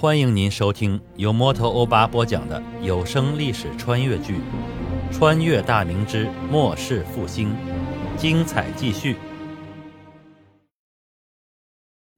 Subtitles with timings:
[0.00, 4.36] 欢迎您收听由摩托欧巴播讲的有声历史穿越剧
[5.12, 7.50] 《穿越大明之末世复兴》，
[8.16, 9.14] 精彩继续。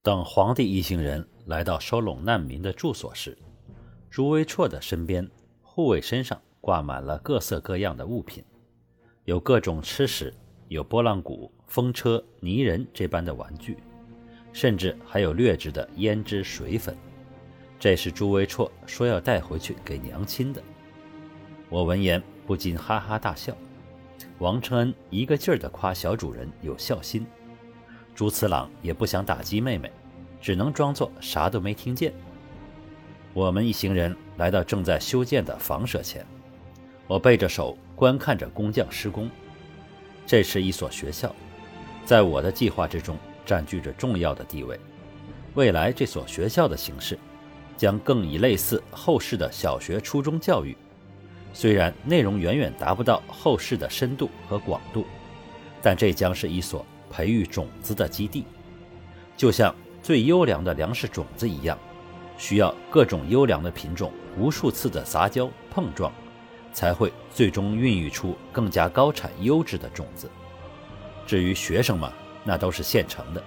[0.00, 3.37] 等皇帝一行人来到收拢难民的住所时，
[4.09, 5.29] 朱威绰的身边
[5.61, 8.45] 护卫身上挂满了各色各样的物品，
[9.25, 10.33] 有各种吃食，
[10.69, 13.77] 有拨浪鼓、风车、泥人这般的玩具，
[14.53, 16.96] 甚至还有劣质的胭脂水粉。
[17.82, 20.62] 这是朱维绰说要带回去给娘亲的。
[21.68, 23.52] 我闻言不禁哈哈大笑。
[24.38, 27.27] 王承恩一个劲儿地夸小主人有孝心，
[28.14, 29.91] 朱次郎也不想打击妹妹，
[30.41, 32.14] 只能装作啥都没听见。
[33.32, 36.24] 我们一行人来到正在修建的房舍前，
[37.08, 39.28] 我背着手观看着工匠施工。
[40.24, 41.34] 这是一所学校，
[42.05, 44.78] 在我的计划之中占据着重要的地位。
[45.55, 47.19] 未来这所学校的形式。
[47.77, 50.77] 将更以类似后世的小学、初中教育，
[51.53, 55.06] 虽然内容远远达不到后世的深度和广度，
[55.83, 58.45] 但这将是一所培育种子的基地，
[59.37, 61.79] 就像最优良的粮食种子一样，
[62.39, 66.12] 需要各种优良的品种无数次的杂交碰撞，
[66.73, 70.31] 才会最终孕育出更加高产优质的种子。
[71.27, 72.12] 至于学生嘛，
[72.45, 73.42] 那都是现成的，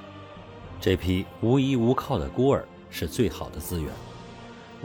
[0.80, 3.92] 这批无依无靠的孤儿是最好的资源。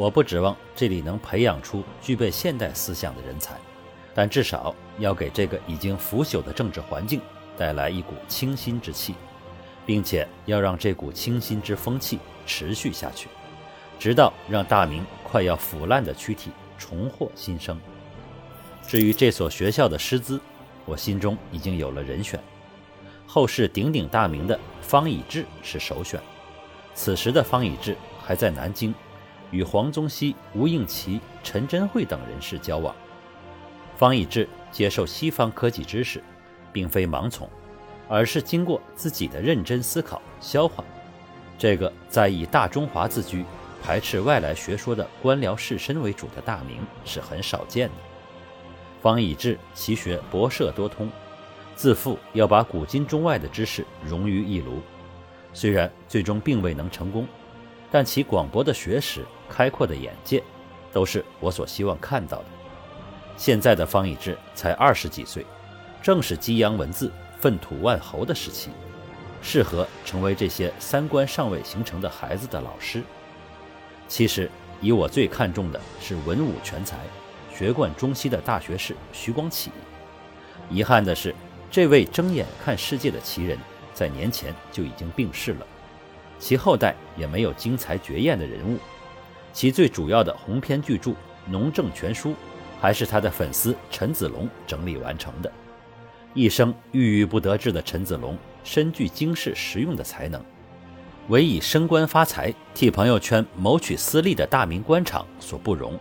[0.01, 3.55] 我不指望这里能培养出具备现代思想的人才，
[4.15, 7.21] 但至少要给这个已经腐朽的政治环境
[7.55, 9.15] 带来一股清新之气，
[9.85, 13.29] 并且要让这股清新之风气持续下去，
[13.99, 17.79] 直到让大明快要腐烂的躯体重获新生。
[18.89, 20.41] 至于这所学校的师资，
[20.87, 22.43] 我心中已经有了人选，
[23.27, 26.19] 后世鼎鼎大名的方以智是首选。
[26.95, 28.95] 此时的方以智还在南京。
[29.51, 32.95] 与黄宗羲、吴应麒、陈真慧等人士交往，
[33.97, 36.23] 方以智接受西方科技知识，
[36.73, 37.49] 并非盲从，
[38.09, 40.85] 而是经过自己的认真思考消化。
[41.59, 43.45] 这个在以大中华自居、
[43.83, 47.95] 排斥外来学说的官僚士绅为主的大明是很少见的。
[49.03, 51.11] 方以智其学博涉多通，
[51.75, 54.81] 自负要把古今中外的知识融于一炉，
[55.53, 57.27] 虽然最终并未能成功。
[57.93, 60.43] 但其广博的学识、开阔的眼界，
[60.93, 62.45] 都是我所希望看到的。
[63.37, 65.45] 现在的方以智才二十几岁，
[66.01, 68.71] 正是激扬文字、粪土万侯的时期，
[69.43, 73.03] 适合成为这些三观尚未形成的孩子的老师。
[74.07, 74.51] 其实，
[74.81, 76.99] 以我最看重的是文武全才、
[77.53, 79.71] 学贯中西的大学士徐光启。
[80.69, 81.35] 遗憾的是，
[81.71, 83.59] 这位睁眼看世界的奇人，
[83.95, 85.67] 在年前就已经病逝了。
[86.39, 88.79] 其后代也没有精彩绝艳的人物，
[89.53, 91.11] 其最主要的鸿篇巨著
[91.47, 92.31] 《农政全书》，
[92.81, 95.53] 还是他的粉丝陈子龙整理完成的。
[96.33, 100.41] 一生郁郁不得志的陈子龙，深具经世实用的才能，
[101.29, 105.99] 唯以升官发财、替朋友圈谋取私利的大明官场所不容。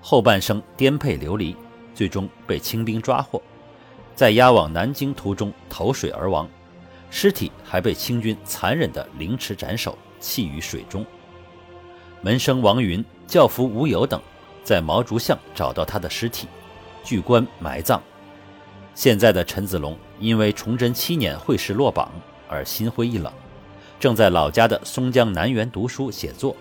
[0.00, 1.54] 后半生颠沛流离，
[1.94, 3.42] 最终被清兵抓获，
[4.14, 6.48] 在押往南京途中投水而亡。
[7.10, 11.04] 尸体还被清军残忍地凌迟斩首，弃于水中。
[12.22, 14.20] 门生王云、教夫吴友等
[14.62, 16.46] 在毛竹巷找到他的尸体，
[17.02, 18.02] 据棺埋葬。
[18.94, 22.10] 现在的陈子龙因为崇祯七年会试落榜
[22.46, 23.32] 而心灰意冷，
[23.98, 26.54] 正在老家的松江南园读书写作。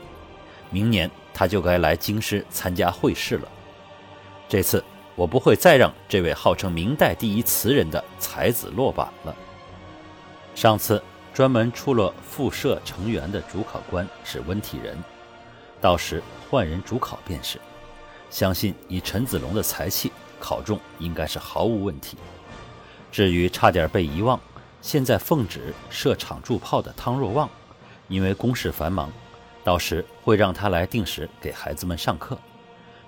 [0.70, 3.48] 明年他就该来京师参加会试了。
[4.48, 4.82] 这次
[5.16, 9.36] 我不会再让这位号称明代第一词人的才子落榜了。
[10.56, 11.04] 上次
[11.34, 14.98] 专门出了复社成员的主考官是温体仁，
[15.82, 17.60] 到时换人主考便是。
[18.30, 22.18] 相信以陈子龙的才气，考中应该是毫无问题。
[23.12, 24.40] 至于差点被遗忘，
[24.82, 27.50] 现在奉旨设场驻炮的汤若望，
[28.08, 29.12] 因为公事繁忙，
[29.64, 32.38] 到时会让他来定时给孩子们上课，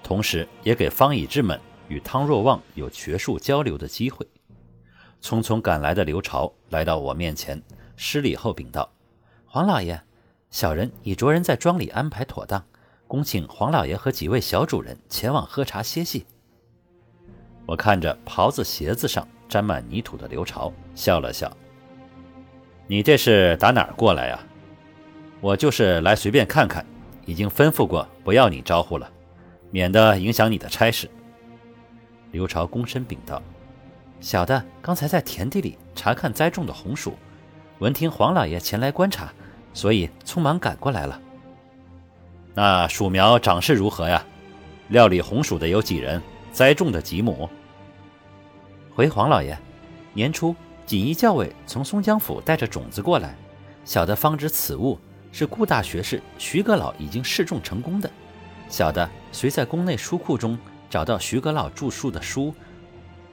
[0.02, 4.26] 同时也给方以智们与汤若望有学术交流的机会。
[5.22, 7.62] 匆匆赶来的刘朝来到我面前，
[7.96, 8.92] 施礼后禀道
[9.46, 10.02] ：“黄老爷，
[10.50, 12.66] 小人已着人在庄里安排妥当，
[13.12, 16.26] 恭请黄老爷和几位小主人前往喝茶歇息。”
[17.68, 21.52] 我看着袍子鞋子上沾满泥土的刘朝，笑了笑
[22.88, 24.40] ：“你这是打哪儿过来呀？
[25.42, 26.86] 我就是来随便看看，
[27.26, 29.12] 已经吩咐过不要你招呼了，
[29.72, 31.12] 免得影响你的差事。”
[32.32, 33.44] 刘朝躬身禀道。
[34.22, 37.16] 小的刚才在田地里查看栽种的红薯，
[37.80, 39.34] 闻听黄老爷前来观察，
[39.74, 41.22] 所以匆忙赶过来了。
[42.54, 44.24] 那鼠苗长势如何呀？
[44.90, 46.22] 料理红薯的有几人？
[46.52, 47.50] 栽种的几亩？
[48.94, 49.58] 回黄老爷，
[50.14, 50.54] 年初
[50.86, 53.38] 锦衣教尉从松江府带着种子过来，
[53.86, 55.00] 小的方知此物
[55.32, 58.12] 是顾大学士徐阁老已经试种成功的。
[58.68, 60.60] 小的随在宫内书库中
[60.90, 62.54] 找到徐阁老著述的书，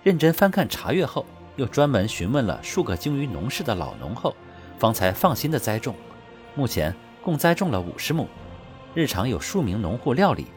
[0.05, 1.27] 认真翻看查阅后，
[1.57, 4.33] 又专门询问了数个精于农事的老农后，
[4.79, 5.93] 方才放心的栽种。
[6.55, 8.29] 目前共栽种了五十亩，
[8.99, 10.49] 日常有数名农户料理。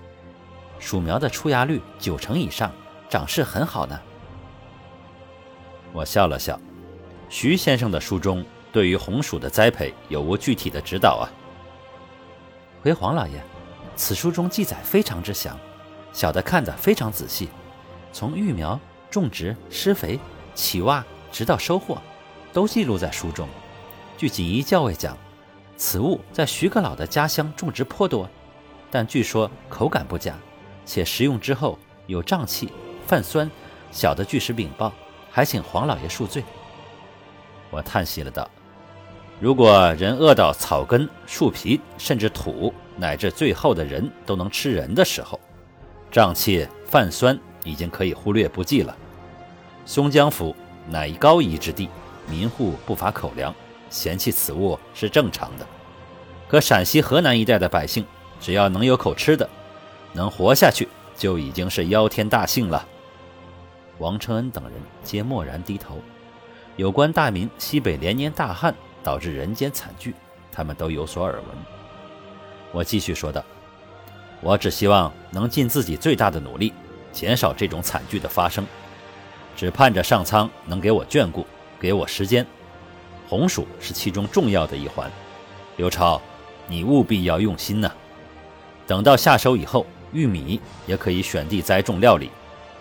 [0.80, 2.72] 薯苗的出芽率九成以上，
[3.08, 4.02] 长势很好呢。
[5.94, 6.60] 我笑了笑，
[7.30, 11.30] 徐先生的书中对于红薯的栽培有无具体的指导啊？
[12.82, 13.40] 回黄老爷，
[13.96, 15.56] 此书中记载非常之详，
[16.12, 17.48] 小的看得非常仔细，
[18.12, 18.80] 从育苗、
[19.12, 20.20] 种植、施肥、
[20.56, 22.02] 起挖，直到收获，
[22.52, 23.48] 都记录在书中。
[24.18, 25.16] 据锦衣教尉讲，
[25.84, 28.30] 此物在徐阁老的家乡种植颇多，
[28.92, 30.36] 但据说口感不佳。
[30.86, 31.76] 且食用之后
[32.06, 32.72] 有胀气、
[33.08, 33.50] 泛酸，
[33.92, 34.94] 小的据实禀报，
[35.32, 36.44] 还请黄老爷恕罪。
[37.72, 38.48] 我叹息了道
[39.42, 45.40] ：“如果人饿到草根、树皮，甚至土，乃至最后的人都能吃人的时候，
[46.12, 48.96] 胀气、泛酸已经可以忽略不计了。
[49.88, 50.56] 松江府
[50.88, 51.90] 乃一高夷之地，
[52.30, 53.52] 民户不乏口粮，
[53.92, 55.68] 嫌弃此物是正常的。
[56.48, 58.04] 可陕西、河南一带的百姓，
[58.40, 59.48] 只要能有口吃的。”
[60.14, 62.86] 能活下去就已经是妖天大幸了。
[63.98, 64.74] 王承恩等人
[65.04, 66.00] 皆默然低头。
[66.76, 70.14] 有关大明西北连年大旱导致人间惨剧，
[70.52, 71.46] 他们都有所耳闻。
[72.74, 73.42] 我继续说道
[74.42, 76.74] ：“我只希望能尽自己最大的努力，
[77.14, 78.66] 减少这种惨剧的发生。
[79.56, 81.46] 只盼着上苍能给我眷顾，
[81.80, 82.46] 给我时间。
[83.32, 85.10] 红薯是其中重要的一环。
[85.78, 86.22] 刘超，
[86.68, 87.90] 你务必要用心呐！
[88.86, 92.30] 等到下手以后。”玉米也可以选地栽种料理，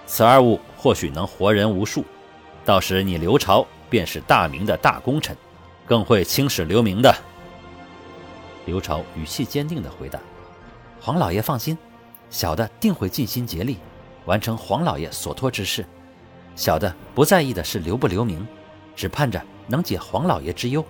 [0.04, 2.04] 此二物或许能活人无数。
[2.64, 5.36] 到时你刘朝便是大明的大功臣，
[5.86, 7.14] 更会青史留名的。
[8.66, 10.18] 刘朝语气坚定地回答
[11.00, 11.78] ：“黄老爷放心，
[12.30, 13.78] 小的定会尽心竭力，
[14.24, 15.86] 完成黄老爷所托之事。
[16.56, 18.44] 小的不在意的是留不留名，
[18.96, 19.40] 只盼着
[19.70, 20.84] 能解黄老爷之忧。”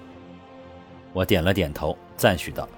[1.12, 2.68] 我点了点头，赞许道：“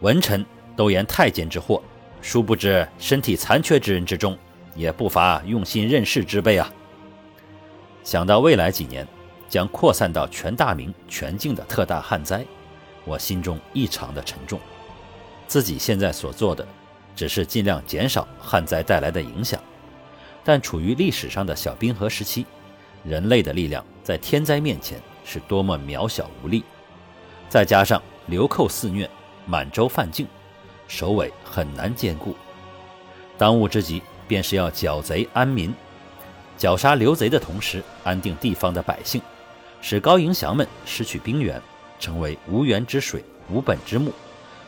[0.00, 0.44] 文臣
[0.76, 1.82] 都言太监之祸。”
[2.20, 4.38] 殊不知，身体残缺之人之中，
[4.76, 6.72] 也不乏用心任事之辈啊。
[8.04, 9.06] 想到未来几年
[9.48, 12.44] 将扩散到全大明全境的特大旱灾，
[13.04, 14.60] 我心中异常的沉重。
[15.48, 16.64] 自己现在所做的，
[17.16, 19.60] 只是尽量减少旱灾带来的影响，
[20.44, 22.46] 但处于历史上的小冰河时期，
[23.04, 26.64] 人类的力量在天灾面前是多么渺小无力。
[27.48, 29.08] 再加上流寇肆虐，
[29.46, 30.26] 满洲犯境。
[30.88, 32.36] 首尾很难兼顾，
[33.38, 35.74] 当务之急便是要剿贼安民，
[36.58, 39.22] 绞杀刘贼的同时，安定地方的百姓，
[39.80, 41.62] 使高迎祥们失去兵源，
[41.98, 44.12] 成为无源之水、无本之木，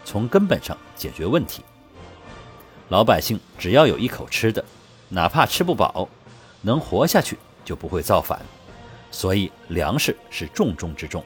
[0.02, 1.62] 从根本上解决问题。
[2.88, 4.64] 老百姓只要有一口吃的，
[5.10, 6.08] 哪怕吃不饱，
[6.62, 7.36] 能活下去
[7.66, 8.40] 就不会造反。
[9.14, 11.24] 所以粮食是重中之重。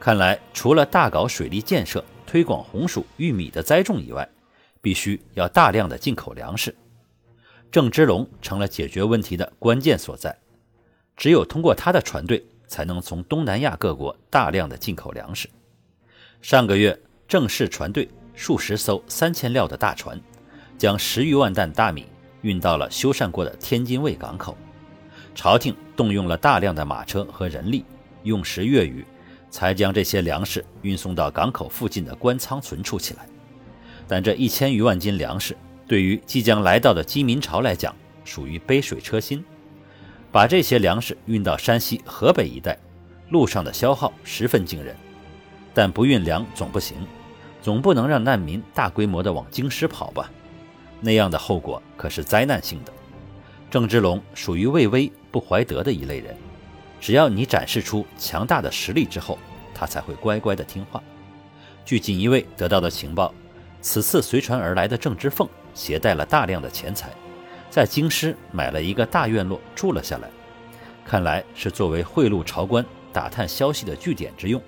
[0.00, 4.28] 看来除了大搞水利建设，推广红薯、玉米的栽种以外，
[4.82, 6.74] 必须要大量的进口粮食。
[7.70, 10.36] 郑芝龙成了解决问题的关键所在。
[11.16, 15.48] 只有通过他的船队，才能从东南亚各国大量的进口粮食。
[16.42, 16.98] 上个月，
[17.28, 20.20] 郑氏船队数十艘三千料的大船，
[20.76, 22.06] 将十余万担大米
[22.42, 24.56] 运到了修缮过的天津卫港口。
[25.34, 27.84] 朝廷动用了大量的马车和人力，
[28.22, 29.04] 用时月余。
[29.52, 33.26] 才将这些粮食运送到港口附近的官仓存储起来，
[34.06, 35.56] 但这一千余万斤粮食
[35.88, 37.92] 对于即将来到的饥民潮来讲，
[38.24, 39.44] 属于杯水车薪。
[40.30, 42.78] 把这些粮食运到山西、河北一带，
[43.30, 44.94] 路上的消耗十分惊人。
[45.74, 46.98] 但不运粮总不行，
[47.60, 50.30] 总不能让难民大规模的往京师跑吧？
[51.00, 52.92] 那样的后果可是灾难性的。
[53.68, 56.36] 郑芝龙属于魏巍不怀德的一类人。
[57.00, 59.38] 只要你展示出强大的实力之后，
[59.74, 61.02] 他才会乖乖的听话。
[61.84, 63.32] 据锦衣卫得到的情报，
[63.80, 67.10] 此次随船而来的郑芝凤携带了大量的钱财，
[67.70, 70.28] 在京师买了一个大院落住了下来，
[71.06, 74.60] 看来是作为贿赂朝官、打探消息的据点之用。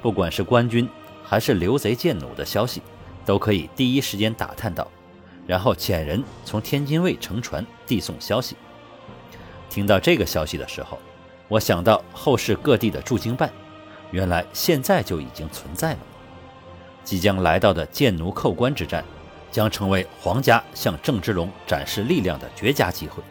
[0.00, 0.88] 不管是官军
[1.24, 2.80] 还是刘贼贱奴的消息，
[3.24, 4.86] 都可以第一时间打探到，
[5.44, 8.54] 然后遣人从天津卫乘船递送消息。
[9.76, 10.98] 听到这个消息的时候，
[11.48, 13.52] 我想到后世各地的驻京办，
[14.10, 15.98] 原来现在就已经存在了。
[17.04, 19.04] 即将来到的建奴寇关之战，
[19.52, 23.22] 将成为皇家向郑芝龙展示力量的绝佳机会。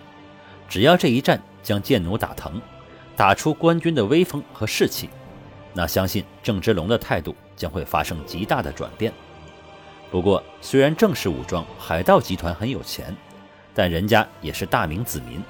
[0.70, 2.62] 只要这一战将建奴打疼，
[3.16, 5.10] 打出官军的威风和士气，
[5.74, 9.12] 那相信郑芝龙的态度将会发生极大的转变。
[10.12, 13.18] 不过，虽然郑氏武装海盗集团很有钱，
[13.74, 15.42] 但人家也是大明子民，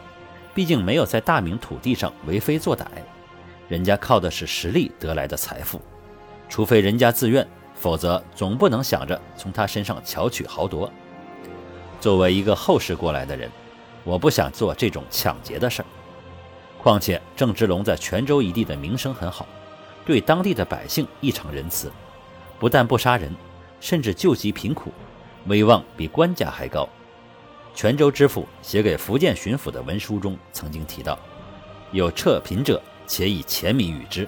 [0.55, 2.85] 毕竟没有在大明土地上为非作歹，
[3.67, 5.81] 人家靠的是实力得来的财富，
[6.47, 7.45] 除非人家自愿。
[7.77, 10.89] 否则，总不能想着从他身上巧取豪夺。
[11.99, 13.51] 作为一个后世过来的人，
[14.05, 15.85] 我不想做这种抢劫的事儿。
[16.81, 19.45] 况且，郑芝龙在泉州一地的名声很好，
[20.05, 21.91] 对当地的百姓异常仁慈，
[22.57, 23.29] 不但不杀人，
[23.81, 24.93] 甚至救济贫苦，
[25.47, 26.87] 威望比官家还高。
[27.75, 31.19] 泉州知府写给福建巡抚的文书中曾经提到
[31.91, 34.27] ：“有撤贫者，且以钱米与之。”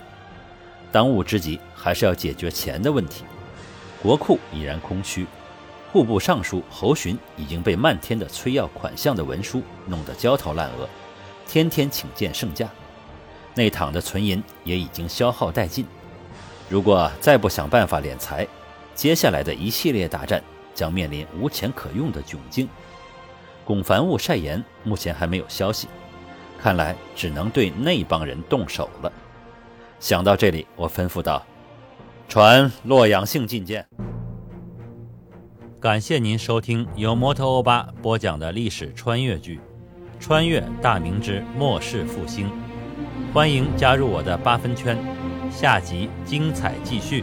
[0.91, 3.23] 当务之急还是要解决钱的问题。
[4.03, 5.25] 国库已然空虚，
[5.93, 10.87] 户部尚书侯洵已经被漫天的催要款项的文书弄得焦头烂额，
[11.47, 12.69] 天天请见圣驾，
[13.55, 15.85] 内躺的存银也已经消耗殆尽。
[16.67, 18.45] 如果再不想办法敛财，
[18.93, 20.43] 接下来的一系列大战
[20.75, 22.67] 将面临无钱可用的窘境。
[23.67, 25.89] 龚凡物晒言，目前还没有消息，
[26.57, 29.11] 看来只能对那帮人动手了。
[29.99, 31.45] 想到这里，我吩咐道。
[32.29, 33.85] 传洛阳信觐见。
[35.81, 39.57] 感谢您收听由摩托欧巴播讲的历史穿越剧
[40.17, 42.47] 《穿越大明之末世复兴》，
[43.33, 44.97] 欢迎加入我的八分圈，
[45.51, 47.21] 下集精彩继续。